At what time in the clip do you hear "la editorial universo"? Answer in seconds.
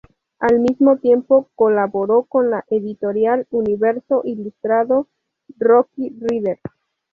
2.49-4.23